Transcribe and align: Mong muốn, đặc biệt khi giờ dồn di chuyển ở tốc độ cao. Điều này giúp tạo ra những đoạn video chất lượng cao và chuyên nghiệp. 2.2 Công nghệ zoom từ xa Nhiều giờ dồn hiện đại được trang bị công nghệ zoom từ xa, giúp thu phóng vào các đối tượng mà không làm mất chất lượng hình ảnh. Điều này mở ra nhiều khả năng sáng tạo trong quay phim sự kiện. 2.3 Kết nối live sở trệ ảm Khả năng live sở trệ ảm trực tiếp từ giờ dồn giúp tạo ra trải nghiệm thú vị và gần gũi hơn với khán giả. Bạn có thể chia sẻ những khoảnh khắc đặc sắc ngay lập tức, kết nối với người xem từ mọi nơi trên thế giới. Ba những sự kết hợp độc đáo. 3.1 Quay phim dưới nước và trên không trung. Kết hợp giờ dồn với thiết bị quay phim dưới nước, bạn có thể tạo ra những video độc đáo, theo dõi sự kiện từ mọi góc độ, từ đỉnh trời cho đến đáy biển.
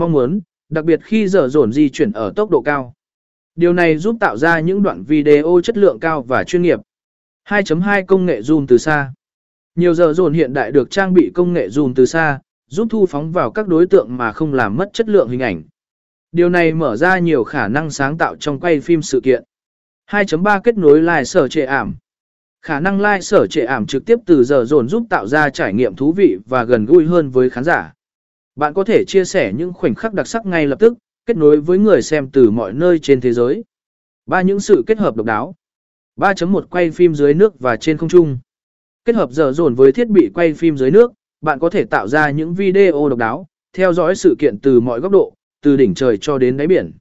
Mong 0.00 0.12
muốn, 0.12 0.40
đặc 0.68 0.84
biệt 0.84 1.00
khi 1.02 1.28
giờ 1.28 1.48
dồn 1.48 1.72
di 1.72 1.88
chuyển 1.88 2.12
ở 2.12 2.32
tốc 2.36 2.50
độ 2.50 2.62
cao. 2.62 2.94
Điều 3.54 3.72
này 3.72 3.98
giúp 3.98 4.16
tạo 4.20 4.36
ra 4.36 4.60
những 4.60 4.82
đoạn 4.82 5.02
video 5.02 5.60
chất 5.62 5.76
lượng 5.76 6.00
cao 6.00 6.22
và 6.22 6.44
chuyên 6.44 6.62
nghiệp. 6.62 6.80
2.2 7.48 8.04
Công 8.06 8.26
nghệ 8.26 8.40
zoom 8.40 8.66
từ 8.68 8.78
xa 8.78 9.12
Nhiều 9.74 9.94
giờ 9.94 10.12
dồn 10.12 10.32
hiện 10.32 10.52
đại 10.52 10.72
được 10.72 10.90
trang 10.90 11.14
bị 11.14 11.30
công 11.34 11.52
nghệ 11.52 11.68
zoom 11.68 11.92
từ 11.94 12.06
xa, 12.06 12.40
giúp 12.66 12.86
thu 12.90 13.06
phóng 13.06 13.32
vào 13.32 13.50
các 13.50 13.68
đối 13.68 13.86
tượng 13.86 14.16
mà 14.16 14.32
không 14.32 14.54
làm 14.54 14.76
mất 14.76 14.90
chất 14.92 15.08
lượng 15.08 15.28
hình 15.28 15.40
ảnh. 15.40 15.62
Điều 16.32 16.48
này 16.48 16.72
mở 16.72 16.96
ra 16.96 17.18
nhiều 17.18 17.44
khả 17.44 17.68
năng 17.68 17.90
sáng 17.90 18.18
tạo 18.18 18.36
trong 18.36 18.60
quay 18.60 18.80
phim 18.80 19.02
sự 19.02 19.20
kiện. 19.20 19.44
2.3 20.10 20.60
Kết 20.60 20.76
nối 20.76 21.00
live 21.00 21.24
sở 21.24 21.48
trệ 21.48 21.64
ảm 21.64 21.94
Khả 22.62 22.80
năng 22.80 23.00
live 23.00 23.20
sở 23.20 23.46
trệ 23.46 23.64
ảm 23.64 23.86
trực 23.86 24.04
tiếp 24.04 24.18
từ 24.26 24.44
giờ 24.44 24.64
dồn 24.64 24.88
giúp 24.88 25.06
tạo 25.10 25.26
ra 25.26 25.50
trải 25.50 25.74
nghiệm 25.74 25.96
thú 25.96 26.12
vị 26.12 26.38
và 26.46 26.64
gần 26.64 26.86
gũi 26.86 27.06
hơn 27.06 27.30
với 27.30 27.50
khán 27.50 27.64
giả. 27.64 27.92
Bạn 28.56 28.74
có 28.74 28.84
thể 28.84 29.04
chia 29.06 29.24
sẻ 29.24 29.52
những 29.56 29.72
khoảnh 29.72 29.94
khắc 29.94 30.14
đặc 30.14 30.26
sắc 30.26 30.46
ngay 30.46 30.66
lập 30.66 30.76
tức, 30.78 30.94
kết 31.26 31.36
nối 31.36 31.60
với 31.60 31.78
người 31.78 32.02
xem 32.02 32.30
từ 32.30 32.50
mọi 32.50 32.72
nơi 32.72 32.98
trên 32.98 33.20
thế 33.20 33.32
giới. 33.32 33.64
Ba 34.26 34.42
những 34.42 34.60
sự 34.60 34.82
kết 34.86 34.98
hợp 34.98 35.16
độc 35.16 35.26
đáo. 35.26 35.54
3.1 36.16 36.62
Quay 36.70 36.90
phim 36.90 37.14
dưới 37.14 37.34
nước 37.34 37.60
và 37.60 37.76
trên 37.76 37.96
không 37.96 38.08
trung. 38.08 38.38
Kết 39.04 39.14
hợp 39.14 39.30
giờ 39.30 39.52
dồn 39.52 39.74
với 39.74 39.92
thiết 39.92 40.08
bị 40.08 40.30
quay 40.34 40.54
phim 40.54 40.76
dưới 40.76 40.90
nước, 40.90 41.12
bạn 41.40 41.58
có 41.58 41.70
thể 41.70 41.84
tạo 41.84 42.08
ra 42.08 42.30
những 42.30 42.54
video 42.54 43.08
độc 43.08 43.18
đáo, 43.18 43.46
theo 43.72 43.92
dõi 43.92 44.14
sự 44.14 44.36
kiện 44.38 44.58
từ 44.58 44.80
mọi 44.80 45.00
góc 45.00 45.12
độ, 45.12 45.34
từ 45.62 45.76
đỉnh 45.76 45.94
trời 45.94 46.18
cho 46.20 46.38
đến 46.38 46.56
đáy 46.56 46.66
biển. 46.66 46.92